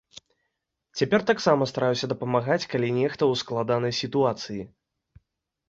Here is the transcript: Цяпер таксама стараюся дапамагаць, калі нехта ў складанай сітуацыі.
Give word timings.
Цяпер 1.01 1.21
таксама 1.31 1.67
стараюся 1.73 2.09
дапамагаць, 2.15 2.59
калі 2.73 2.89
нехта 2.99 3.23
ў 3.29 3.33
складанай 3.45 3.93
сітуацыі. 4.01 4.61